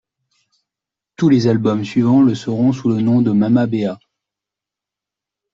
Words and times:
Tous 1.15 1.29
les 1.29 1.45
albums 1.45 1.85
suivants 1.85 2.23
le 2.23 2.33
seront 2.33 2.71
sous 2.73 2.89
le 2.89 3.01
nom 3.01 3.21
de 3.21 3.29
Mama 3.31 3.67
Béa. 3.67 3.99